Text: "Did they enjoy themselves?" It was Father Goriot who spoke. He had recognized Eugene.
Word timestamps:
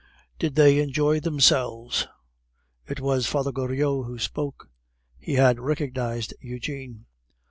"Did 0.39 0.55
they 0.55 0.79
enjoy 0.79 1.19
themselves?" 1.19 2.07
It 2.87 2.99
was 2.99 3.27
Father 3.27 3.51
Goriot 3.51 4.07
who 4.07 4.17
spoke. 4.17 4.71
He 5.19 5.35
had 5.35 5.59
recognized 5.59 6.33
Eugene. 6.41 7.05